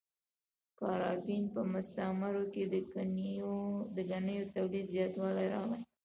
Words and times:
د 0.65 0.71
کارابین 0.79 1.43
په 1.53 1.61
مستعمرو 1.73 2.43
کې 2.53 2.63
د 3.95 4.01
ګنیو 4.09 4.49
تولید 4.55 4.85
زیاتوالی 4.95 5.47
راغی. 5.53 5.81